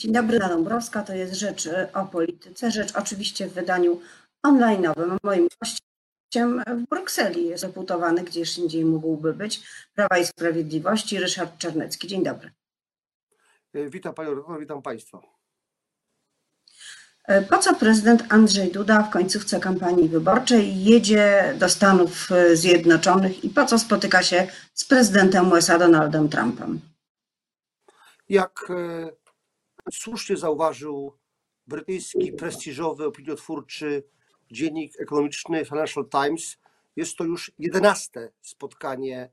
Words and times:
Dzień 0.00 0.12
dobry, 0.12 0.36
Anna 0.36 0.48
Dąbrowska, 0.48 1.02
to 1.02 1.14
jest 1.14 1.34
Rzecz 1.34 1.68
o 1.94 2.06
Polityce, 2.06 2.70
rzecz 2.70 2.96
oczywiście 2.96 3.46
w 3.46 3.52
wydaniu 3.52 4.00
online'owym. 4.46 5.16
Moim 5.22 5.48
gościem 5.60 6.62
w 6.66 6.88
Brukseli 6.88 7.46
jest 7.46 7.64
reputowany, 7.64 8.24
gdzieś 8.24 8.58
indziej 8.58 8.84
mógłby 8.84 9.34
być, 9.34 9.62
Prawa 9.94 10.18
i 10.18 10.26
Sprawiedliwości, 10.26 11.18
Ryszard 11.18 11.58
Czarnecki. 11.58 12.08
Dzień 12.08 12.24
dobry. 12.24 12.50
E, 13.74 13.90
Witam 13.90 14.14
Panią 14.14 14.30
redaktor, 14.30 14.60
witam 14.60 14.82
Państwa. 14.82 15.20
E, 17.24 17.42
Po 17.42 17.58
co 17.58 17.74
prezydent 17.74 18.24
Andrzej 18.28 18.72
Duda 18.72 19.02
w 19.02 19.10
końcówce 19.10 19.60
kampanii 19.60 20.08
wyborczej 20.08 20.84
jedzie 20.84 21.54
do 21.58 21.68
Stanów 21.68 22.28
Zjednoczonych 22.52 23.44
i 23.44 23.50
po 23.50 23.64
co 23.64 23.78
spotyka 23.78 24.22
się 24.22 24.46
z 24.74 24.84
prezydentem 24.84 25.52
USA 25.52 25.78
Donaldem 25.78 26.28
Trumpem? 26.28 26.80
Jak 28.28 28.70
e, 28.70 29.19
słusznie 29.92 30.36
zauważył 30.36 31.18
brytyjski 31.66 32.32
prestiżowy 32.32 33.06
opiniotwórczy 33.06 34.02
dziennik 34.50 35.00
ekonomiczny 35.00 35.64
Financial 35.64 36.08
Times, 36.08 36.58
jest 36.96 37.16
to 37.16 37.24
już 37.24 37.52
jedenaste 37.58 38.32
spotkanie 38.40 39.30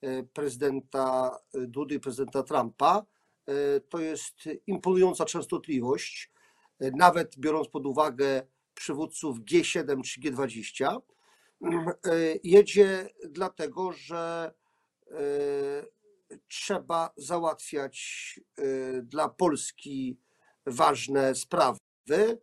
e, 0.00 0.22
prezydenta 0.22 1.36
Dudy 1.54 1.94
i 1.94 2.00
prezydenta 2.00 2.42
Trumpa. 2.42 3.06
E, 3.46 3.80
To 3.80 3.98
jest 3.98 4.34
imponująca 4.66 5.24
częstotliwość, 5.24 6.30
e, 6.80 6.90
nawet 6.90 7.38
biorąc 7.38 7.68
pod 7.68 7.86
uwagę 7.86 8.42
przywódców 8.74 9.40
G7 9.40 10.02
czy 10.02 10.20
G20. 10.20 11.00
Mm, 11.62 11.88
e, 11.88 11.92
Jedzie 12.44 13.08
dlatego, 13.28 13.92
że 13.92 14.52
e, 15.10 15.18
trzeba 16.48 17.10
załatwiać 17.16 18.40
e, 18.58 18.62
dla 19.02 19.28
Polski 19.28 20.18
ważne 20.66 21.34
sprawy, 21.34 21.78
e, 22.10 22.38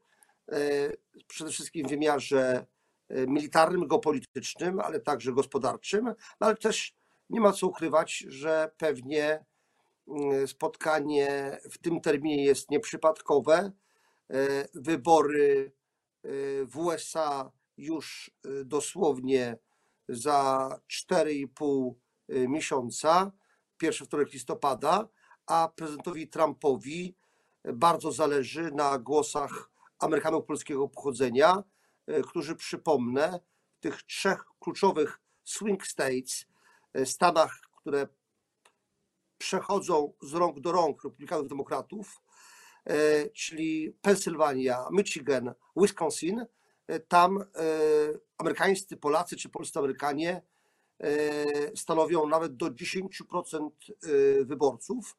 przede 1.27 1.51
wszystkim 1.51 1.87
w 1.87 1.89
wymiarze 1.89 2.65
e, 3.09 3.27
militarnym, 3.27 3.87
geopolitycznym, 3.87 4.79
ale 4.79 4.99
także 4.99 5.31
gospodarczym, 5.33 6.05
no 6.05 6.47
ale 6.47 6.55
też 6.55 6.95
nie 7.29 7.41
ma 7.41 7.51
co 7.51 7.67
ukrywać, 7.67 8.17
że 8.17 8.71
pewnie 8.77 9.45
spotkanie 10.47 11.59
w 11.71 11.77
tym 11.77 12.01
terminie 12.01 12.45
jest 12.45 12.71
nieprzypadkowe. 12.71 13.71
Wybory 14.73 15.71
w 16.65 16.77
USA 16.77 17.51
już 17.77 18.31
dosłownie 18.65 19.57
za 20.09 20.69
4,5 21.11 21.93
miesiąca, 22.29 23.31
pierwszy 23.77 24.05
wtorek 24.05 24.33
listopada, 24.33 25.07
a 25.47 25.69
prezydentowi 25.75 26.27
Trumpowi 26.27 27.15
bardzo 27.73 28.11
zależy 28.11 28.71
na 28.71 28.99
głosach 28.99 29.69
Amerykanów 29.99 30.45
polskiego 30.45 30.89
pochodzenia, 30.89 31.63
e, 32.07 32.21
którzy 32.21 32.55
przypomnę, 32.55 33.39
w 33.77 33.79
tych 33.79 34.03
trzech 34.03 34.43
kluczowych 34.59 35.19
swing 35.43 35.87
states, 35.87 36.45
e, 36.93 37.05
stanach, 37.05 37.59
które 37.77 38.07
przechodzą 39.37 40.13
z 40.21 40.33
rąk 40.33 40.59
do 40.59 40.71
rąk 40.71 41.03
republikanów 41.03 41.47
demokratów, 41.47 42.21
e, 42.85 43.29
czyli 43.29 43.91
Pensylwania, 44.01 44.85
Michigan, 44.91 45.53
Wisconsin, 45.77 46.45
e, 46.87 46.99
tam 46.99 47.41
e, 47.41 47.45
amerykańscy 48.37 48.97
Polacy 48.97 49.35
czy 49.35 49.49
polscy 49.49 49.79
Amerykanie 49.79 50.31
e, 50.31 50.41
stanowią 51.75 52.27
nawet 52.27 52.55
do 52.55 52.65
10% 52.65 53.69
e, 53.89 54.45
wyborców. 54.45 55.17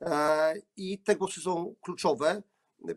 E, 0.00 0.54
I 0.76 0.98
te 0.98 1.16
głosy 1.16 1.40
są 1.40 1.74
kluczowe. 1.80 2.42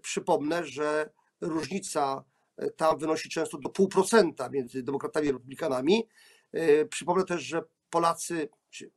Przypomnę, 0.01 0.65
że 0.65 1.09
różnica 1.41 2.23
e, 2.57 2.71
tam 2.71 2.97
wynosi 2.97 3.29
często 3.29 3.57
do 3.57 3.69
0,5% 3.69 4.51
między 4.51 4.83
demokratami 4.83 5.29
a 5.29 5.31
republikanami. 5.31 6.07
E, 6.51 6.85
Przypomnę 6.85 7.25
też, 7.25 7.41
że 7.41 7.61
Polacy, 7.89 8.49
czy 8.69 8.91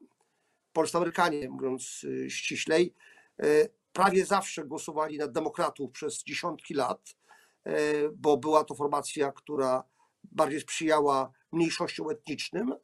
polscy 0.72 0.96
Amerykanie, 0.96 1.50
mówiąc 1.50 2.06
e, 2.24 2.30
ściślej, 2.30 2.94
e, 3.42 3.68
prawie 3.92 4.26
zawsze 4.26 4.64
głosowali 4.64 5.18
na 5.18 5.28
demokratów 5.28 5.92
przez 5.92 6.24
dziesiątki 6.24 6.74
lat, 6.74 7.16
e, 7.64 7.72
bo 8.08 8.36
była 8.36 8.64
to 8.64 8.74
formacja, 8.74 9.32
która 9.32 9.84
bardziej 10.24 10.60
sprzyjała 10.60 11.32
mniejszościom 11.52 12.10
etnicznym, 12.10 12.72
e, 12.72 12.78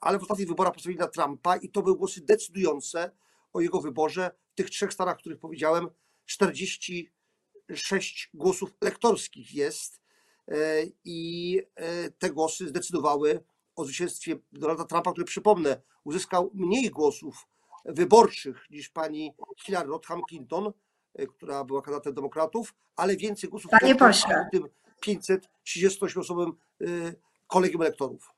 ale 0.00 0.18
w 0.18 0.22
ostatnich 0.22 0.48
wyborach 0.48 0.74
postawili 0.74 1.00
na 1.00 1.08
Trumpa 1.08 1.56
i 1.56 1.68
to 1.68 1.82
były 1.82 1.96
głosy 1.96 2.20
decydujące 2.20 3.10
o 3.52 3.60
jego 3.60 3.80
wyborze. 3.80 4.30
W 4.52 4.54
tych 4.54 4.70
trzech 4.70 4.92
stanach, 4.92 5.14
o 5.14 5.18
których 5.18 5.38
powiedziałem, 5.38 5.88
46 6.26 8.30
głosów 8.34 8.74
elektorskich 8.80 9.54
jest 9.54 10.00
e, 10.48 10.82
i 11.04 11.60
e, 11.74 12.10
te 12.10 12.30
głosy 12.30 12.68
zdecydowały 12.68 13.44
o 13.76 13.84
zwycięstwie 13.84 14.36
Donalda 14.52 14.84
Trumpa, 14.84 15.12
który 15.12 15.24
przypomnę, 15.24 15.82
uzyskał 16.04 16.50
mniej 16.54 16.90
głosów 16.90 17.46
wyborczych 17.84 18.66
niż 18.70 18.88
pani 18.88 19.34
Hillary 19.64 19.88
Rodham 19.88 20.22
Clinton, 20.28 20.72
e, 21.14 21.26
która 21.26 21.64
była 21.64 21.82
kandydatem 21.82 22.14
demokratów, 22.14 22.74
ale 22.96 23.16
więcej 23.16 23.50
głosów 23.50 23.70
Panie 23.70 23.94
w 23.94 24.50
tym 24.52 24.68
538-osobowym 25.06 26.52
e, 26.80 26.84
kolegium 27.46 27.82
elektorów. 27.82 28.31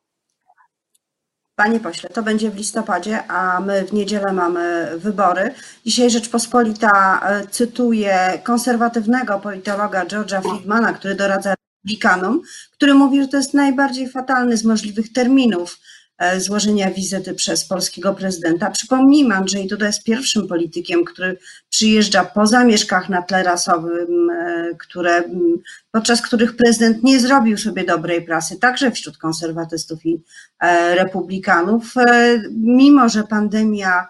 Panie 1.56 1.80
pośle, 1.80 2.10
to 2.10 2.22
będzie 2.22 2.50
w 2.50 2.56
listopadzie, 2.56 3.26
a 3.26 3.60
my 3.60 3.84
w 3.84 3.92
niedzielę 3.92 4.32
mamy 4.32 4.90
wybory. 4.96 5.54
Dzisiaj 5.86 6.10
Rzeczpospolita 6.10 7.20
e, 7.22 7.46
cytuje 7.46 8.40
konserwatywnego 8.44 9.40
politologa 9.40 10.04
George'a 10.04 10.42
Friedmana, 10.42 10.92
który 10.92 11.14
doradza 11.14 11.54
republikanom, 11.54 12.42
który 12.72 12.94
mówi, 12.94 13.22
że 13.22 13.28
to 13.28 13.36
jest 13.36 13.54
najbardziej 13.54 14.08
fatalny 14.08 14.56
z 14.56 14.64
możliwych 14.64 15.12
terminów 15.12 15.80
e, 16.18 16.40
złożenia 16.40 16.90
wizyty 16.90 17.34
przez 17.34 17.64
polskiego 17.64 18.14
prezydenta. 18.14 18.70
Przypomnijmy, 18.70 19.34
Andrzej 19.34 19.66
Duda 19.66 19.86
jest 19.86 20.04
pierwszym 20.04 20.48
politykiem, 20.48 21.04
który 21.04 21.38
przyjeżdża 21.74 22.24
po 22.24 22.46
zamieszkach 22.46 23.08
na 23.08 23.22
tle 23.22 23.42
rasowym, 23.42 24.30
e, 24.30 24.74
które, 24.78 25.16
m, 25.16 25.58
podczas 25.90 26.22
których 26.22 26.56
prezydent 26.56 27.02
nie 27.02 27.20
zrobił 27.20 27.58
sobie 27.58 27.84
dobrej 27.84 28.22
prasy, 28.22 28.56
także 28.58 28.90
wśród 28.90 29.18
konserwatystów 29.18 30.06
i 30.06 30.22
e, 30.60 30.94
republikanów. 30.94 31.96
E, 31.96 32.42
Mimo, 32.50 33.08
że 33.08 33.24
pandemia 33.24 34.08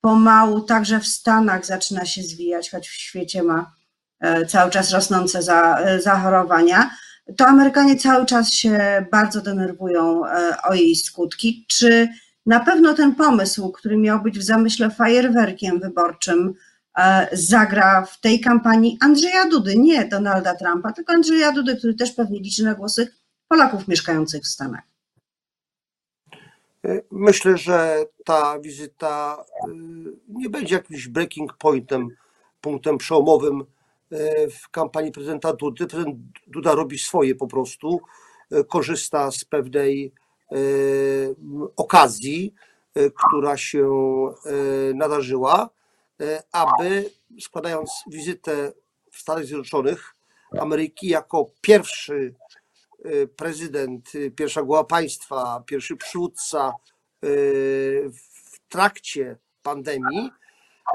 pomału 0.00 0.60
także 0.60 1.00
w 1.00 1.06
Stanach 1.06 1.66
zaczyna 1.66 2.04
się 2.04 2.22
zwijać, 2.22 2.70
choć 2.70 2.88
w 2.88 2.94
świecie 2.94 3.42
ma 3.42 3.74
cały 4.48 4.70
czas 4.70 4.92
rosnące 4.92 5.42
za, 5.42 5.78
zachorowania, 6.00 6.90
to 7.36 7.46
Amerykanie 7.46 7.96
cały 7.96 8.26
czas 8.26 8.52
się 8.52 9.06
bardzo 9.12 9.40
denerwują 9.40 10.22
o 10.64 10.74
jej 10.74 10.96
skutki. 10.96 11.66
Czy 11.68 12.08
na 12.46 12.60
pewno 12.60 12.94
ten 12.94 13.14
pomysł, 13.14 13.72
który 13.72 13.96
miał 13.96 14.22
być 14.22 14.38
w 14.38 14.42
zamyśle 14.42 14.90
fajerwerkiem 14.90 15.80
wyborczym, 15.80 16.54
zagra 17.32 18.06
w 18.06 18.20
tej 18.20 18.40
kampanii 18.40 18.98
Andrzeja 19.00 19.48
Dudy, 19.48 19.78
nie 19.78 20.04
Donalda 20.04 20.54
Trumpa, 20.54 20.92
tylko 20.92 21.12
Andrzeja 21.12 21.52
Dudy, 21.52 21.76
który 21.76 21.94
też 21.94 22.12
pewnie 22.12 22.40
liczy 22.40 22.64
na 22.64 22.74
głosy 22.74 23.08
Polaków 23.48 23.88
mieszkających 23.88 24.42
w 24.42 24.46
Stanach? 24.46 24.82
Myślę, 27.10 27.56
że 27.56 28.04
ta 28.24 28.58
wizyta 28.60 29.44
y, 29.68 29.72
nie 30.28 30.48
będzie 30.48 30.74
jakimś 30.74 31.08
breaking 31.08 31.52
pointem, 31.52 32.08
punktem 32.60 32.98
przełomowym 32.98 33.60
y, 33.60 34.50
w 34.50 34.68
kampanii 34.68 35.12
prezydenta 35.12 35.52
Dudy. 35.52 35.86
Prezydent 35.86 36.18
Duda 36.46 36.74
robi 36.74 36.98
swoje 36.98 37.34
po 37.34 37.46
prostu, 37.46 38.00
korzysta 38.68 39.30
z 39.30 39.44
pewnej 39.44 40.12
okazji, 41.76 42.54
która 43.14 43.56
się 43.56 43.90
nadarzyła, 44.94 45.70
aby 46.52 47.10
składając 47.40 47.90
wizytę 48.06 48.72
w 49.10 49.18
Stanach 49.18 49.44
Zjednoczonych 49.44 50.14
Ameryki 50.60 51.08
jako 51.08 51.50
pierwszy 51.60 52.34
y, 53.06 53.28
prezydent, 53.36 54.14
y, 54.14 54.30
pierwsza 54.30 54.62
głowa 54.62 54.84
państwa, 54.84 55.62
pierwszy 55.66 55.96
przywódca 55.96 56.72
w 57.22 58.68
trakcie 58.68 59.38
pandemii, 59.62 60.30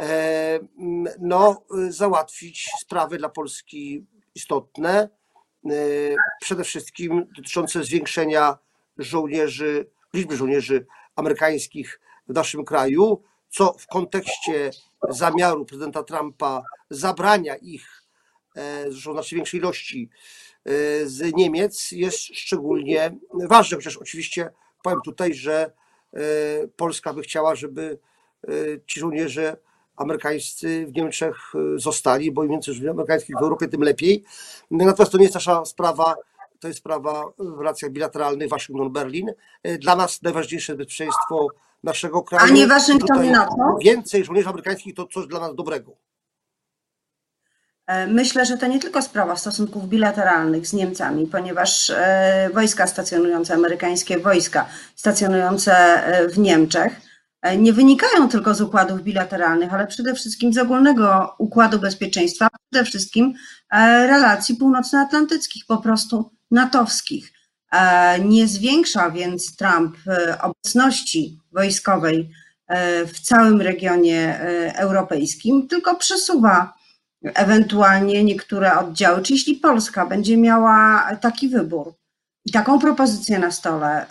e, 0.02 0.60
no, 1.20 1.64
załatwić 1.90 2.70
sprawy 2.80 3.18
dla 3.18 3.30
Polski 3.30 4.06
istotne, 4.36 5.10
przede 6.42 6.64
wszystkim 6.64 7.28
dotyczące 7.36 7.84
zwiększenia 7.84 8.58
żołnierzy, 8.98 9.90
liczby 10.14 10.36
żołnierzy 10.36 10.86
amerykańskich 11.16 12.00
w 12.28 12.34
naszym 12.34 12.66
kraju, 12.66 13.24
co 13.50 13.74
w 13.74 13.88
kontekście 13.88 14.72
zamiaru 15.10 15.66
prezydenta 15.66 16.04
Trumpa 16.04 16.64
zabrania 16.90 17.56
ich, 17.56 18.04
e, 18.56 18.92
zresztą 18.92 19.12
w 19.12 19.14
znacznie 19.14 19.36
większej 19.36 19.60
ilości, 19.60 20.10
e, 20.66 20.72
z 21.06 21.36
Niemiec 21.36 21.92
jest 21.92 22.18
szczególnie 22.18 23.18
ważne, 23.34 23.78
chociaż 23.78 23.98
oczywiście 23.98 24.50
powiem 24.84 25.00
tutaj, 25.06 25.34
że 25.34 25.72
e, 26.14 26.20
Polska 26.68 27.14
by 27.14 27.22
chciała, 27.22 27.56
żeby 27.56 28.00
ci 28.88 29.00
żołnierze 29.00 29.58
amerykańscy 29.96 30.86
w 30.86 30.96
Niemczech 30.96 31.36
zostali, 31.76 32.32
bo 32.32 32.44
im 32.44 32.50
więcej 32.50 32.74
żołnierzy 32.74 32.92
amerykańskich 32.92 33.36
w 33.36 33.42
Europie, 33.42 33.68
tym 33.68 33.82
lepiej. 33.82 34.24
Natomiast 34.72 35.12
to 35.12 35.18
nie 35.18 35.24
jest 35.24 35.34
nasza 35.34 35.66
sprawa, 35.66 36.16
to 36.60 36.68
jest 36.68 36.80
sprawa 36.80 37.24
w 37.40 37.60
relacjach 37.60 37.92
bilateralnych 37.92 38.50
Waszyngton-Berlin. 38.50 39.34
Dla 39.80 39.96
nas 39.96 40.22
najważniejsze 40.22 40.74
jest 40.74 40.78
bezpieczeństwo 40.78 41.48
naszego 41.84 42.24
kraju. 42.24 42.46
A 42.46 42.56
nie 42.56 42.68
Waszyngton 42.68 43.26
i 43.26 43.32
NATO? 43.32 43.78
Więcej 43.82 44.26
żołnierzy 44.26 44.50
amerykańskich 44.50 44.96
to 44.96 45.08
coś 45.08 45.28
dla 45.28 45.40
nas 45.40 45.56
dobrego. 45.56 45.98
E, 47.88 48.08
Myślę, 48.08 48.46
że 48.46 48.58
to 48.58 48.68
nie 48.68 48.80
tylko 48.80 49.02
sprawa 49.02 49.36
stosunków 49.36 49.90
bilateralnych 49.90 50.68
z 50.68 50.74
Niemcami, 50.74 51.28
ponieważ 51.28 51.90
e, 51.90 52.50
wojska 52.54 52.88
stacjonujące, 52.88 53.54
amerykańskie 53.54 54.20
wojska 54.20 54.66
stacjonujące 54.96 55.74
e, 55.76 56.28
w 56.28 56.38
Niemczech 56.38 57.02
nie 57.58 57.74
wynikają 57.74 58.30
tylko 58.30 58.54
z 58.54 58.62
układów 58.62 59.02
bilateralnych, 59.02 59.74
ale 59.74 59.88
przede 59.88 60.14
wszystkim 60.14 60.54
z 60.54 60.58
ogólnego 60.58 61.36
układu 61.40 61.80
bezpieczeństwa, 61.80 62.48
przede 62.72 62.86
wszystkim 62.86 63.34
relacji 64.08 64.56
północnoatlantyckich, 64.56 65.66
po 65.66 65.78
prostu 65.78 66.32
natowskich. 66.52 67.37
E, 67.72 68.20
Nie 68.20 68.48
zwiększa 68.48 69.12
więc 69.12 69.56
Trump 69.56 69.98
e, 70.08 70.42
obecności 70.42 71.40
wojskowej 71.52 72.30
e, 72.68 73.06
w 73.06 73.20
całym 73.20 73.62
regionie 73.62 74.40
europejskim, 74.76 75.68
tylko 75.68 75.96
przesuwa 75.96 76.74
ewentualnie 77.24 78.24
niektóre 78.24 78.80
oddziały, 78.80 79.22
czy 79.22 79.34
jeśli 79.34 79.56
Polska 79.56 80.06
będzie 80.06 80.38
miała 80.38 81.10
taki 81.22 81.50
wybór 81.50 81.94
i 82.46 82.52
taką 82.52 82.80
propozycję 82.80 83.40
na 83.40 83.52
stole, 83.52 84.06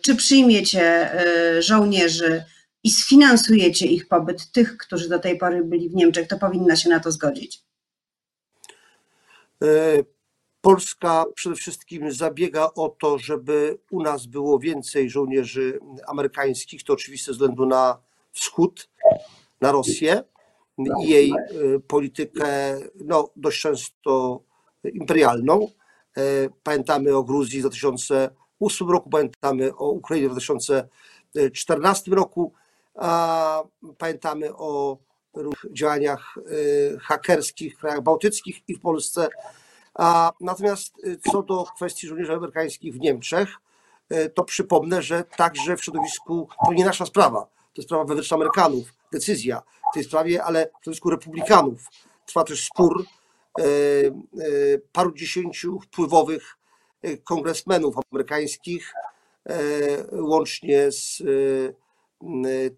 czy 0.00 0.16
przyjmiecie 0.16 1.10
żołnierzy 1.58 2.44
i 2.84 2.90
sfinansujecie 2.90 3.86
ich 3.86 4.08
pobyt, 4.08 4.52
tych, 4.52 4.76
którzy 4.76 5.08
do 5.08 5.18
tej 5.18 5.38
pory 5.38 5.64
byli 5.64 5.88
w 5.88 5.94
Niemczech, 5.94 6.28
to 6.28 6.38
powinna 6.38 6.76
się 6.76 6.88
na 6.90 7.00
to 7.00 7.12
zgodzić. 7.12 7.62
Polska 10.64 11.24
przede 11.34 11.56
wszystkim 11.56 12.12
zabiega 12.12 12.70
o 12.74 12.88
to, 12.88 13.18
żeby 13.18 13.78
u 13.90 14.02
nas 14.02 14.26
było 14.26 14.58
więcej 14.58 15.10
żołnierzy 15.10 15.80
amerykańskich, 16.06 16.84
to 16.84 16.92
oczywiście 16.92 17.26
ze 17.26 17.32
względu 17.32 17.66
na 17.66 17.98
wschód, 18.32 18.88
na 19.60 19.72
Rosję 19.72 20.22
i 20.78 21.08
jej 21.08 21.30
e, 21.30 21.34
politykę 21.88 22.78
no, 22.94 23.30
dość 23.36 23.60
często 23.60 24.40
imperialną. 24.84 25.68
E, 26.16 26.22
Pamiętamy 26.62 27.16
o 27.16 27.22
Gruzji 27.22 27.58
w 27.58 27.62
2008 27.62 28.90
roku, 28.90 29.10
pamiętamy 29.10 29.76
o 29.76 29.90
Ukrainie 29.90 30.28
w 30.28 30.32
2014 30.32 32.10
roku, 32.10 32.52
a 32.94 33.62
pamiętamy 33.98 34.54
o 34.56 34.98
działaniach 35.72 36.34
e, 36.38 36.98
hakerskich 36.98 37.74
w 37.76 37.80
krajach 37.80 38.02
bałtyckich 38.02 38.68
i 38.68 38.74
w 38.74 38.80
Polsce. 38.80 39.28
A 39.94 40.32
natomiast 40.40 40.98
y, 41.06 41.18
co 41.32 41.42
do 41.42 41.64
kwestii 41.76 42.06
żołnierzy 42.06 42.32
amerykańskich 42.32 42.94
w 42.94 43.00
Niemczech, 43.00 43.48
y, 44.12 44.30
to 44.30 44.44
przypomnę, 44.44 45.02
że 45.02 45.24
także 45.24 45.76
w 45.76 45.84
środowisku, 45.84 46.48
to 46.66 46.72
nie 46.72 46.84
nasza 46.84 47.06
sprawa, 47.06 47.40
to 47.40 47.80
jest 47.80 47.88
sprawa 47.88 48.04
wewnętrzna 48.04 48.34
Amerykanów, 48.34 48.94
decyzja 49.12 49.62
w 49.90 49.94
tej 49.94 50.04
sprawie, 50.04 50.44
ale 50.44 50.66
w 50.66 50.84
środowisku 50.84 51.10
republikanów. 51.10 51.82
Trwa 52.26 52.44
też 52.44 52.66
spór 52.66 53.04
y, 53.60 54.82
paru 54.92 55.12
dziesięciu 55.12 55.80
wpływowych 55.80 56.56
kongresmenów 57.24 57.94
amerykańskich, 58.12 58.94
łącznie 60.12 60.92
z 60.92 61.22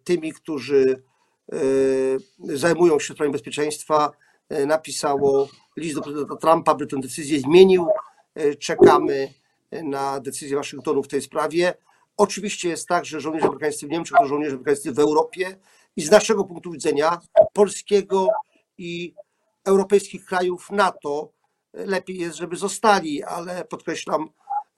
tymi, 0.04 0.32
którzy 0.32 1.02
zajmują 2.38 2.98
się 2.98 3.14
sprawami 3.14 3.32
bezpieczeństwa, 3.32 4.12
napisało 4.66 5.48
list 5.76 5.94
do 5.94 6.02
prezydenta 6.02 6.36
Trumpa, 6.36 6.74
by 6.74 6.86
tę 6.86 6.96
decyzję 7.00 7.40
zmienił. 7.40 7.88
E, 8.34 8.54
Czekamy 8.54 9.28
na 9.72 10.20
decyzję 10.20 10.56
Waszyngtonu 10.56 11.02
w 11.02 11.08
tej 11.08 11.22
sprawie. 11.22 11.74
Oczywiście 12.16 12.68
jest 12.68 12.88
tak, 12.88 13.04
że 13.04 13.20
żołnierze 13.20 13.46
amerykańscy 13.46 13.86
w 13.86 13.90
Niemczech 13.90 14.18
to 14.18 14.26
żołnierze 14.26 14.52
amerykańscy 14.52 14.92
w 14.92 14.98
Europie 14.98 15.56
i 15.96 16.02
z 16.02 16.10
naszego 16.10 16.44
punktu 16.44 16.70
widzenia 16.70 17.20
polskiego 17.52 18.28
i 18.78 19.14
europejskich 19.64 20.24
krajów 20.24 20.70
NATO 20.70 21.32
e, 21.74 21.86
lepiej 21.86 22.18
jest, 22.18 22.36
żeby 22.36 22.56
zostali, 22.56 23.22
ale 23.22 23.64
podkreślam, 23.64 24.28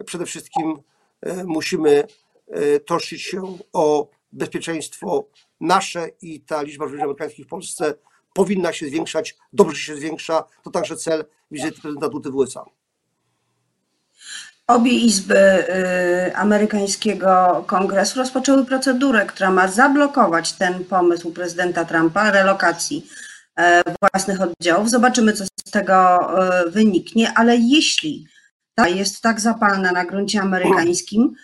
przede 0.05 0.27
wszystkim 0.27 0.79
e, 1.21 1.45
musimy 1.45 2.05
e, 2.47 2.81
troszczyć 2.81 3.23
się 3.23 3.59
o 3.73 4.09
bezpieczeństwo 4.33 5.29
nasze 5.61 6.09
i 6.23 6.41
ta 6.41 6.63
liczba 6.63 6.85
żołnierzy 6.85 7.05
amerykańskich 7.05 7.47
w 7.47 7.49
Polsce 7.49 7.95
powinna 8.33 8.73
się 8.73 8.87
zwiększać, 8.87 9.37
dobrze 9.53 9.81
się 9.81 9.97
zwiększa. 9.97 10.45
To 10.63 10.71
także 10.71 10.97
cel 10.97 11.25
wizyty 11.51 11.81
prezydenta 11.81 12.09
Dudy 12.09 12.31
w 12.31 12.37
USA. 12.37 12.65
Obie 14.67 14.93
izby 14.93 15.65
y, 16.29 16.37
amerykańskiego 16.37 17.65
kongresu 17.67 18.19
rozpoczęły 18.19 18.67
procedurę, 18.67 19.27
która 19.27 19.51
ma 19.51 19.69
zablokować 19.69 20.53
ten 20.53 20.85
pomysł 20.85 21.33
prezydenta 21.33 21.85
Trumpa 21.85 22.31
relokacji 22.31 23.07
e, 23.57 23.83
własnych 24.01 24.41
oddziałów. 24.41 24.91
Zobaczymy, 24.91 25.33
co 25.33 25.45
z 25.45 25.71
tego 25.71 25.95
e, 25.95 26.71
wyniknie, 26.71 27.33
ale 27.35 27.57
jeśli 27.57 28.27
ta 28.75 28.89
jest 28.89 29.21
tak 29.21 29.41
zapalna 29.41 29.93
na 29.93 30.05
gruncie 30.05 30.41
amerykańskim, 30.41 31.35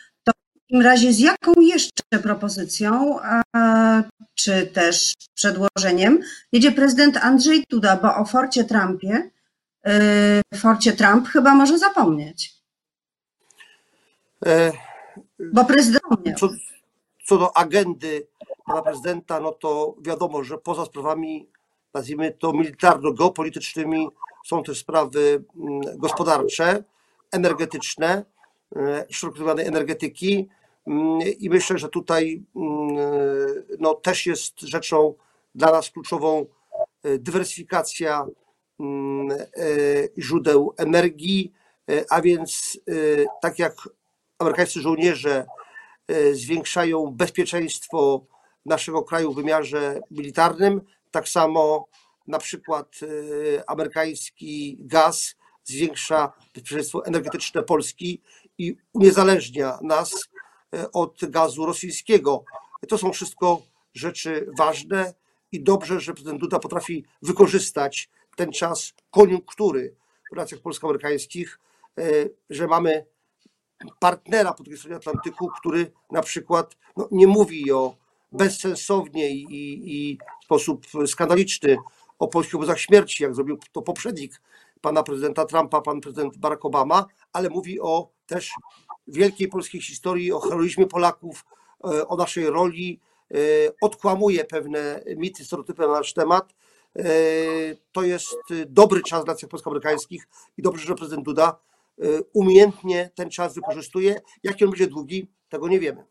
takim 0.75 0.87
razie 0.87 1.13
z 1.13 1.19
jaką 1.19 1.53
jeszcze 1.61 2.19
propozycją, 2.23 3.21
e, 3.23 4.05
czy 4.35 4.67
też 4.67 5.15
przedłożeniem 5.35 6.21
jedzie 6.53 6.73
prezydent 6.73 7.17
Andrzej 7.17 7.65
Duda, 7.71 7.97
bo 7.97 8.17
o 8.17 8.25
Forcie 8.25 8.65
Trumpie, 8.65 9.31
y, 9.87 10.59
Forcie 10.59 10.93
Trump 10.93 11.29
chyba 11.29 11.55
może 11.55 11.79
zapomnieć. 11.79 12.55
E, 14.47 14.73
Bo 15.53 15.65
prezydent. 15.65 16.39
Co, 16.39 16.49
co 17.25 17.39
do 17.39 17.57
agendy 17.57 18.27
pana 18.67 18.83
prezydenta, 18.83 19.41
no 19.41 19.53
to 19.53 19.95
wiadomo, 20.01 20.45
że 20.45 20.59
poza 20.59 20.85
sprawami, 20.85 21.49
nazwijmy 21.95 22.31
to 22.31 22.53
militarno-geopolitycznymi, 22.53 24.09
są 24.47 24.63
też 24.63 24.79
sprawy 24.79 25.45
mm, 25.57 25.81
gospodarcze, 25.99 26.85
energetyczne, 27.33 28.25
e, 28.77 29.07
rozumianej 29.23 29.67
energetyki. 29.67 30.49
Mm, 30.87 31.21
I 31.39 31.51
myślę, 31.51 31.79
że 31.79 31.89
tutaj 31.89 32.43
mm, 32.57 32.97
no, 33.79 33.95
też 33.95 34.27
jest 34.27 34.61
rzeczą 34.61 35.15
dla 35.55 35.73
nas 35.73 35.91
kluczową 35.91 36.47
e, 37.03 37.19
dywersyfikacja 37.19 38.27
mm, 38.81 39.31
e, 39.31 39.47
źródeł 40.19 40.75
energii, 40.77 41.53
e, 41.91 42.05
a 42.11 42.23
więc 42.23 42.81
tak 43.43 43.59
jak 43.59 43.75
amerykańscy 44.39 44.81
żołnierze 44.81 45.47
zwiększają 46.33 47.07
bezpieczeństwo 47.07 48.27
naszego 48.67 49.03
kraju 49.03 49.33
w 49.33 49.37
wymiarze 49.37 50.01
militarnym, 50.11 50.81
tak 51.11 51.29
samo 51.29 51.89
na 52.27 52.39
przykład 52.39 52.89
amerykański 53.67 54.79
gaz 54.81 55.35
zwiększa 55.65 56.33
bezpieczeństwo 56.55 57.07
energetyczne 57.07 57.63
Polski 57.63 58.23
i 58.59 58.77
uniezależnia 58.93 59.79
nas 59.83 60.29
od 60.93 61.31
gazu 61.31 61.67
rosyjskiego. 61.67 62.45
To 62.89 62.99
są 62.99 63.13
wszystko 63.13 63.63
rzeczy 63.95 64.51
ważne 64.59 65.15
i 65.53 65.63
dobrze, 65.63 66.01
że 66.01 66.15
prezydent 66.15 66.41
Duda 66.41 66.59
potrafi 66.59 67.05
wykorzystać 67.23 68.11
ten 68.37 68.53
czas 68.53 68.95
koniunktury 69.11 69.97
w 70.31 70.35
relacjach 70.35 70.61
polsko-amerykańskich, 70.61 71.61
e, 71.99 72.03
że 72.51 72.67
mamy 72.67 73.07
partnera 73.99 74.53
po 74.53 74.63
drugiej 74.63 74.79
stronie 74.79 74.97
Atlantyku, 74.97 75.49
który 75.61 75.93
na 76.11 76.23
przykład 76.23 76.77
no, 76.97 77.09
nie 77.11 77.27
mówi 77.27 77.73
o 77.73 77.97
bezsensownie 78.33 79.31
i, 79.31 79.47
i 79.51 80.19
w 80.41 80.45
sposób 80.45 80.87
skandaliczny 81.07 81.77
o 82.19 82.29
polskich 82.29 82.55
obozach 82.55 82.81
śmierci, 82.81 83.23
jak 83.23 83.35
zrobił 83.35 83.59
to 83.73 83.83
poprzednik 83.83 84.41
pana 84.81 85.03
prezydenta 85.03 85.45
Trumpa, 85.45 85.81
pan 85.81 86.01
prezydent 86.01 86.39
Barack 86.39 86.65
Obama, 86.65 87.07
ale 87.33 87.49
mówi 87.49 87.81
o 87.81 88.11
też 88.27 88.51
wielkiej 89.07 89.49
polskiej 89.49 89.81
historii, 89.81 90.33
o 90.33 90.41
heroizmie 90.41 90.87
Polaków, 90.87 91.45
e, 91.85 92.09
o 92.09 92.17
naszej 92.17 92.47
roli, 92.47 93.01
e, 93.31 93.37
odkłamuje 93.81 94.45
pewne 94.45 95.01
mity, 95.17 95.45
stereotypy 95.45 95.83
na 95.83 95.89
nasz 95.89 96.13
temat. 96.13 96.55
E, 96.99 97.05
To 97.93 98.03
jest 98.03 98.37
dobry 98.67 99.03
czas 99.03 99.25
relacjach 99.25 99.51
polsko-amerykańskich 99.51 100.29
i 100.59 100.63
dobrze, 100.63 100.87
że 100.87 100.95
prezydent 100.95 101.25
Duda 101.25 101.59
umiejętnie 102.33 103.11
ten 103.15 103.31
czas 103.31 103.55
wykorzystuje. 103.55 104.21
Jaki 104.43 104.65
on 104.65 104.71
będzie 104.71 104.87
długi, 104.87 105.29
tego 105.49 105.69
nie 105.69 105.81
wiemy. 105.81 106.05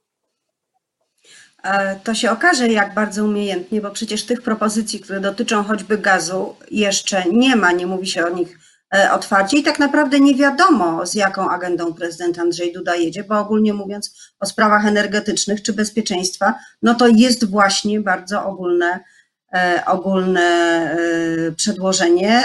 To 2.03 2.13
się 2.15 2.31
okaże, 2.31 2.67
jak 2.67 2.93
bardzo 2.93 3.25
umiejętnie, 3.25 3.81
bo 3.81 3.91
przecież 3.91 4.25
tych 4.25 4.41
propozycji, 4.41 4.99
które 4.99 5.19
dotyczą 5.19 5.63
choćby 5.63 5.97
gazu, 5.97 6.55
jeszcze 6.71 7.23
nie 7.31 7.55
ma, 7.55 7.71
nie 7.71 7.87
mówi 7.87 8.07
się 8.07 8.25
o 8.25 8.29
nich 8.29 8.59
otwarcie 9.13 9.57
i 9.57 9.63
tak 9.63 9.79
naprawdę 9.79 10.19
nie 10.19 10.35
wiadomo, 10.35 11.05
z 11.05 11.13
jaką 11.13 11.49
agendą 11.49 11.93
prezydent 11.93 12.39
Andrzej 12.39 12.73
Duda 12.73 12.95
jedzie, 12.95 13.23
bo 13.23 13.39
ogólnie 13.39 13.73
mówiąc 13.73 14.33
o 14.39 14.45
sprawach 14.45 14.85
energetycznych 14.85 15.61
czy 15.61 15.73
bezpieczeństwa, 15.73 16.53
no 16.81 16.95
to 16.95 17.07
jest 17.07 17.45
właśnie 17.45 18.01
bardzo 18.01 18.45
ogólne 18.45 18.99
e, 19.53 19.83
ogólne 19.85 20.41
e, 20.41 20.97
przedłożenie. 21.51 22.43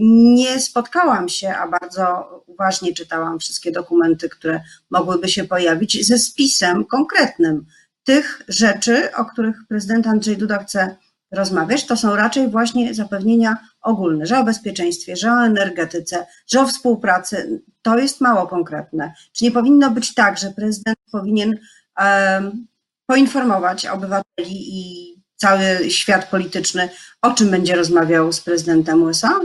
Nie 0.00 0.60
spotkałam 0.60 1.28
się, 1.28 1.54
a 1.54 1.68
bardzo 1.68 2.28
uważnie 2.46 2.94
czytałam 2.94 3.38
wszystkie 3.38 3.72
dokumenty, 3.72 4.28
które 4.28 4.60
mogłyby 4.90 5.28
się 5.28 5.44
pojawić, 5.44 6.06
ze 6.06 6.18
spisem 6.18 6.84
konkretnym 6.84 7.66
tych 8.04 8.42
rzeczy, 8.48 9.14
o 9.16 9.24
których 9.24 9.56
prezydent 9.68 10.06
Andrzej 10.06 10.36
Duda 10.36 10.58
chce 10.58 10.96
rozmawiać, 11.34 11.86
to 11.86 11.96
są 11.96 12.16
raczej 12.16 12.48
właśnie 12.48 12.94
zapewnienia 12.94 13.56
ogólne, 13.82 14.26
że 14.26 14.38
o 14.38 14.44
bezpieczeństwie, 14.44 15.16
że 15.16 15.32
o 15.32 15.46
energetyce, 15.46 16.26
że 16.46 16.60
o 16.60 16.66
współpracy. 16.66 17.62
To 17.82 17.98
jest 17.98 18.20
mało 18.20 18.46
konkretne. 18.46 19.12
Czy 19.32 19.44
nie 19.44 19.50
powinno 19.50 19.90
być 19.90 20.14
tak, 20.14 20.38
że 20.38 20.50
prezydent 20.50 20.98
powinien 21.12 21.58
um, 22.00 22.66
poinformować 23.06 23.86
obywateli 23.86 24.78
i 24.78 25.14
cały 25.36 25.90
świat 25.90 26.30
polityczny, 26.30 26.88
o 27.22 27.30
czym 27.30 27.50
będzie 27.50 27.76
rozmawiał 27.76 28.32
z 28.32 28.40
prezydentem 28.40 29.02
USA? 29.02 29.40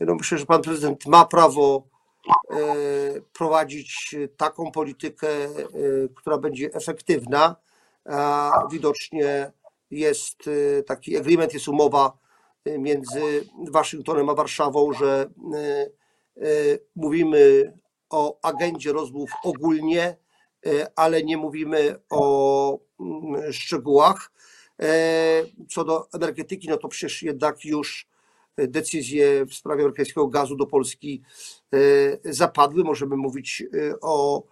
No 0.00 0.14
myślę, 0.14 0.38
że 0.38 0.46
pan 0.46 0.62
prezydent 0.62 1.06
ma 1.06 1.24
prawo 1.24 1.88
e, 2.50 2.56
prowadzić 3.32 4.14
taką 4.36 4.72
politykę, 4.72 5.28
e, 5.28 5.48
która 6.14 6.38
będzie 6.38 6.74
efektywna, 6.74 7.56
widocznie 8.70 9.52
jest 9.94 10.46
y, 10.46 10.84
taki 10.86 11.16
agreement, 11.16 11.54
jest 11.54 11.68
umowa 11.68 12.18
y, 12.68 12.78
między 12.78 13.20
Waszyngtonem 13.70 14.28
a 14.28 14.34
Warszawą, 14.34 14.92
że 14.92 15.30
y, 16.36 16.80
mówimy 16.96 17.72
o 18.10 18.38
agendzie 18.42 18.92
rozmów 18.92 19.30
ogólnie, 19.44 20.16
ale 20.96 21.22
nie 21.22 21.36
mówimy 21.36 21.96
o 22.10 22.78
mm, 23.00 23.52
szczegółach. 23.52 24.32
E, 24.82 25.42
co 25.70 25.84
do 25.84 26.08
energetyki, 26.14 26.68
no 26.68 26.76
to 26.76 26.88
przecież 26.88 27.22
jednak 27.22 27.64
już 27.64 28.08
decyzje 28.56 29.46
w 29.46 29.54
sprawie 29.54 29.82
amerykańskiego 29.82 30.26
gazu 30.26 30.56
do 30.56 30.66
Polski 30.66 31.22
zapadły. 32.24 32.84
Możemy 32.84 33.16
mówić 33.16 33.62
o 34.00 34.42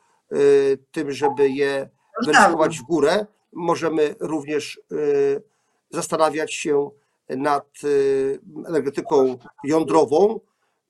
tym, 0.93 1.13
żeby 1.13 1.51
je 1.51 1.89
weryfikować 2.27 2.79
w 2.79 2.83
górę 2.83 3.27
możemy 3.53 4.15
również 4.21 4.81
y, 4.93 5.43
zastanawiać 5.91 6.55
się 6.55 6.91
nad 7.29 7.85
y, 7.85 8.41
energetyką 8.69 9.39
jądrową. 9.65 10.41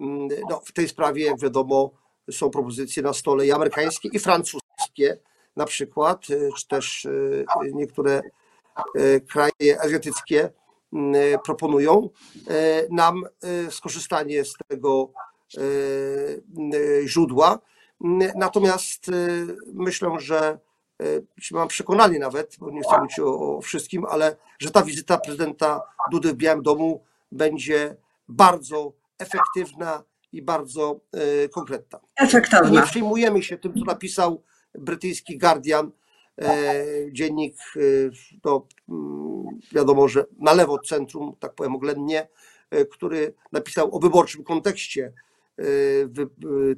Mm, 0.00 0.28
no, 0.50 0.60
w 0.64 0.72
tej 0.72 0.88
sprawie, 0.88 1.24
jak 1.24 1.40
wiadomo, 1.40 1.90
są 2.30 2.50
propozycje 2.50 3.02
na 3.02 3.12
stole 3.12 3.46
i 3.46 3.52
amerykańskie, 3.52 4.08
i 4.12 4.18
francuskie 4.18 5.18
na 5.56 5.64
przykład, 5.64 6.30
y, 6.30 6.50
czy 6.58 6.68
też 6.68 7.08
niektóre 7.72 8.22
kraje 9.28 9.80
azjatyckie 9.80 10.50
mm, 10.92 11.40
proponują 11.44 12.08
nam 12.90 13.24
skorzystanie 13.70 14.44
z 14.44 14.54
tego 14.68 15.12
źródła. 17.04 17.58
Natomiast 18.36 19.06
myślę, 19.74 20.10
że 20.18 20.58
mam 21.50 21.68
przekonanie 21.68 22.18
nawet, 22.18 22.56
bo 22.60 22.70
nie 22.70 22.80
chcę 22.82 22.98
mówić 22.98 23.18
o, 23.20 23.56
o, 23.56 23.60
wszystkim, 23.60 24.04
ale 24.04 24.36
że 24.58 24.70
ta 24.70 24.82
wizyta 24.82 25.18
prezydenta 25.18 25.82
Dudy 26.10 26.32
w 26.32 26.36
Białym 26.36 26.62
Domu 26.62 27.04
będzie 27.32 27.96
bardzo 28.28 28.92
efektywna 29.18 30.02
i 30.32 30.42
bardzo 30.42 31.00
e, 31.12 31.48
konkretna. 31.48 32.00
Efektowna. 32.16 32.70
Nie 32.70 32.82
przejmujemy 32.82 33.42
się 33.42 33.58
tym, 33.58 33.74
co 33.74 33.84
napisał 33.84 34.42
brytyjski 34.74 35.38
Guardian, 35.38 35.90
e, 36.42 36.84
dziennik, 37.12 37.56
to 38.42 38.66
mm, 38.88 39.44
wiadomo, 39.72 40.08
że 40.08 40.24
na 40.38 40.52
lewo 40.52 40.72
od 40.72 40.88
centrum, 40.88 41.36
tak 41.40 41.54
powiem 41.54 41.76
oględnie, 41.76 42.28
który 42.90 43.34
napisał 43.52 43.96
o 43.96 43.98
wyborczym 43.98 44.44
kontekście 44.44 45.12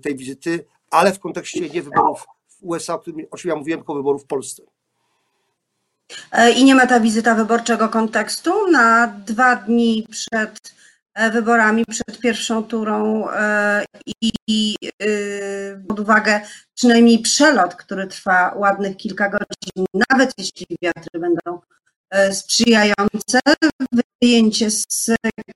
tej 0.02 0.16
wizyty, 0.16 0.64
ale 0.90 1.12
w 1.12 1.20
kontekście 1.20 1.68
nie 1.68 1.82
wyborów 1.82 2.26
USA, 2.64 2.94
o 2.94 2.98
którym 2.98 3.20
oczywiście 3.30 3.48
ja 3.48 3.56
mówiłem, 3.56 3.80
tylko 3.80 3.94
wyborów 3.94 4.22
w 4.22 4.26
Polsce. 4.26 4.62
E, 6.32 6.52
I 6.52 6.64
nie 6.64 6.74
ma 6.74 6.86
ta 6.86 7.00
wizyta 7.00 7.34
wyborczego 7.34 7.88
kontekstu 7.88 8.70
na 8.70 9.06
dwa 9.06 9.56
dni 9.56 10.06
przed 10.10 10.74
e, 11.14 11.30
wyborami, 11.30 11.84
przed 11.84 12.18
pierwszą 12.18 12.64
turą 12.64 13.28
e, 13.30 13.84
i 14.22 14.76
pod 15.88 16.00
uwagę 16.00 16.40
przynajmniej 16.74 17.18
przelot, 17.18 17.74
który 17.74 18.06
trwa 18.06 18.54
ładnych 18.56 18.96
kilka 18.96 19.28
godzin, 19.28 19.86
nawet 20.10 20.32
jeśli 20.38 20.66
wiatry 20.82 21.20
będą 21.20 21.60
sprzyjające, 22.32 23.40
wyjęcie 24.22 24.70
z 24.70 25.06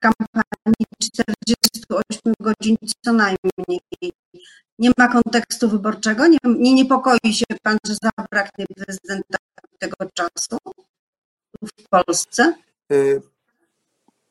kampanii 0.00 0.86
48 1.02 2.32
godzin 2.40 2.76
co 3.04 3.12
najmniej 3.12 3.80
nie 4.78 4.90
ma 4.98 5.08
kontekstu 5.08 5.68
wyborczego? 5.68 6.26
Nie, 6.26 6.38
nie 6.44 6.74
niepokoi 6.74 7.32
się 7.32 7.44
pan, 7.62 7.78
że 7.86 7.94
zabraknie 8.02 8.66
prezydenta 8.76 9.38
tego 9.78 9.96
czasu 10.14 10.58
w 11.62 11.88
Polsce? 11.88 12.54
Y, 12.92 13.22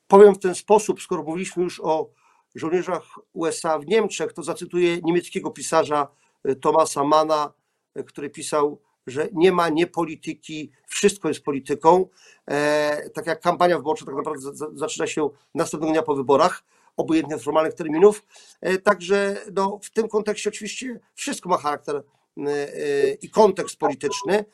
powiem 0.07 0.35
w 0.35 0.39
ten 0.39 0.55
sposób, 0.55 1.01
skoro 1.01 1.23
mówiliśmy 1.23 1.63
już 1.63 1.79
o 1.79 2.09
żołnierzach 2.55 3.03
USA 3.33 3.79
w 3.79 3.87
Niemczech, 3.87 4.33
to 4.33 4.43
zacytuję 4.43 5.01
niemieckiego 5.01 5.51
pisarza 5.51 6.07
y, 6.49 6.55
Tomasa 6.55 7.03
Mana, 7.03 7.53
y, 7.97 8.03
który 8.03 8.29
pisał, 8.29 8.81
że 9.07 9.27
nie 9.33 9.51
ma 9.51 9.69
niepolityki, 9.69 10.71
wszystko 10.87 11.27
jest 11.27 11.43
polityką. 11.43 12.05
E, 12.49 13.09
tak 13.09 13.27
jak 13.27 13.41
kampania 13.41 13.77
wyborcza 13.77 14.05
tak 14.05 14.15
naprawdę 14.15 14.41
zaczyna 14.73 15.07
się 15.07 15.29
następnego 15.55 15.91
dnia 15.93 16.03
po 16.03 16.15
wyborach 16.15 16.63
obojętnie 16.97 17.37
formalnych 17.37 17.73
terminów. 17.73 18.25
E, 18.61 18.77
także 18.77 19.37
no, 19.55 19.79
w 19.83 19.89
tym 19.89 20.07
kontekście 20.07 20.49
oczywiście 20.49 20.99
wszystko 21.15 21.49
ma 21.49 21.57
charakter 21.57 21.95
e, 21.95 22.03
e, 22.41 23.13
i 23.13 23.29
kontekst 23.29 23.77
polityczny. 23.77 24.45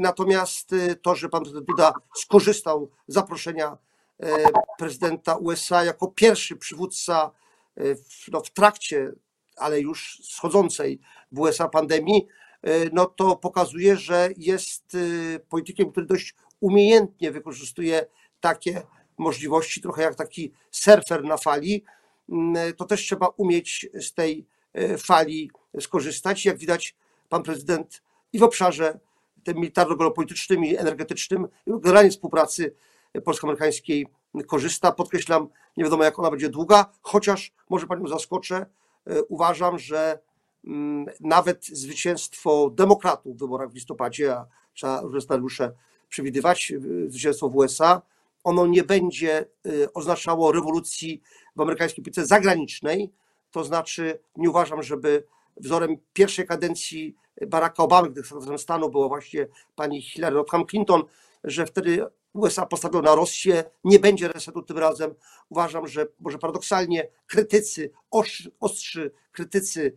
Natomiast 0.00 0.74
to, 1.02 1.14
że 1.14 1.28
pan 1.28 1.42
Duda 1.42 1.92
skorzystał 2.14 2.90
z 3.08 3.14
zaproszenia 3.14 3.78
prezydenta 4.78 5.36
USA 5.36 5.84
jako 5.84 6.08
pierwszy 6.08 6.56
przywódca 6.56 7.30
w, 7.76 8.28
no, 8.32 8.40
w 8.40 8.50
trakcie, 8.50 9.12
ale 9.56 9.80
już 9.80 10.20
schodzącej 10.24 11.00
w 11.32 11.38
USA 11.38 11.68
pandemii, 11.68 12.26
no 12.92 13.06
to 13.06 13.36
pokazuje, 13.36 13.96
że 13.96 14.28
jest 14.36 14.96
politykiem, 15.48 15.90
który 15.90 16.06
dość 16.06 16.34
umiejętnie 16.60 17.30
wykorzystuje 17.30 18.06
takie 18.40 18.82
możliwości, 19.20 19.80
trochę 19.80 20.02
jak 20.02 20.14
taki 20.14 20.52
surfer 20.70 21.24
na 21.24 21.36
fali, 21.36 21.84
mm, 22.28 22.74
to 22.74 22.84
też 22.84 23.00
trzeba 23.00 23.26
umieć 23.26 23.86
z 23.94 24.14
tej 24.14 24.46
e, 24.72 24.98
fali 24.98 25.50
skorzystać. 25.80 26.44
Jak 26.44 26.58
widać, 26.58 26.94
pan 27.28 27.42
prezydent 27.42 28.02
i 28.32 28.38
w 28.38 28.42
obszarze 28.42 28.98
tym 29.44 29.56
militarno-geopolitycznym 29.56 30.64
i 30.64 30.76
energetycznym, 30.76 31.48
generalnie 31.66 32.10
współpracy 32.10 32.74
polsko-amerykańskiej 33.24 34.06
korzysta. 34.46 34.92
Podkreślam, 34.92 35.48
nie 35.76 35.84
wiadomo 35.84 36.04
jak 36.04 36.18
ona 36.18 36.30
będzie 36.30 36.48
długa, 36.48 36.86
chociaż 37.02 37.52
może 37.70 37.86
panią 37.86 38.06
zaskoczę, 38.06 38.66
e, 39.06 39.22
uważam, 39.22 39.78
że 39.78 40.18
mm, 40.64 41.06
nawet 41.20 41.64
zwycięstwo 41.64 42.70
demokratów 42.70 43.36
w 43.36 43.40
wyborach 43.40 43.70
w 43.70 43.74
listopadzie, 43.74 44.34
a 44.34 44.46
trzeba 44.74 45.00
różne 45.00 45.20
scenariusze 45.20 45.72
przewidywać, 46.08 46.72
zwycięstwo 47.08 47.48
w 47.48 47.56
USA, 47.56 48.02
ono 48.44 48.66
nie 48.66 48.82
będzie 48.84 49.46
y, 49.66 49.92
oznaczało 49.92 50.52
rewolucji 50.52 51.22
w 51.56 51.60
amerykańskiej 51.60 52.04
polityce 52.04 52.26
zagranicznej. 52.26 53.12
To 53.50 53.64
znaczy, 53.64 54.18
nie 54.36 54.50
uważam, 54.50 54.82
żeby 54.82 55.26
wzorem 55.56 55.96
pierwszej 56.12 56.46
kadencji 56.46 57.16
Baracka 57.46 57.82
Obamy, 57.82 58.10
gdy 58.10 58.22
sekretarem 58.22 58.58
stanu 58.58 58.90
była 58.90 59.08
właśnie 59.08 59.46
pani 59.76 60.02
Hillary 60.02 60.36
Rodham 60.36 60.66
Clinton, 60.66 61.02
że 61.44 61.66
wtedy 61.66 62.06
USA 62.32 62.66
postawiono 62.66 63.10
na 63.10 63.14
Rosję, 63.14 63.64
nie 63.84 63.98
będzie 63.98 64.28
resetu 64.28 64.62
tym 64.62 64.78
razem. 64.78 65.14
Uważam, 65.48 65.86
że 65.86 66.06
może 66.20 66.38
paradoksalnie 66.38 67.08
krytycy, 67.26 67.90
ostrzy, 68.10 68.50
ostrzy 68.60 69.10
krytycy 69.32 69.96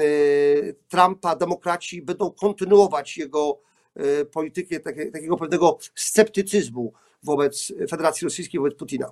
y, 0.00 0.76
Trumpa, 0.88 1.36
demokraci 1.36 2.02
będą 2.02 2.30
kontynuować 2.30 3.16
jego 3.16 3.60
y, 3.96 4.24
politykę 4.24 4.80
takiego 4.80 5.36
pewnego 5.36 5.78
sceptycyzmu 5.94 6.92
wobec 7.26 7.72
Federacji 7.90 8.24
Rosyjskiej, 8.24 8.60
wobec 8.60 8.78
Putina. 8.78 9.06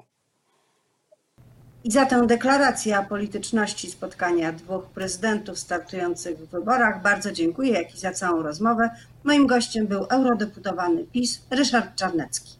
I 1.84 1.90
za 1.90 2.06
tę 2.06 2.26
deklarację 2.26 3.06
polityczności 3.08 3.90
spotkania 3.90 4.52
dwóch 4.52 4.84
prezydentów 4.84 5.58
startujących 5.58 6.38
w 6.38 6.50
wyborach 6.50 7.02
bardzo 7.02 7.32
dziękuję, 7.32 7.72
jak 7.72 7.94
i 7.94 7.98
za 7.98 8.12
całą 8.12 8.42
rozmowę. 8.42 8.90
Moim 9.24 9.46
gościem 9.46 9.86
był 9.86 10.04
eurodeputowany 10.10 11.04
PiS 11.04 11.46
Ryszard 11.50 11.96
Czarnecki. 11.96 12.52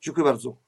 Dziękuję 0.00 0.24
bardzo. 0.24 0.67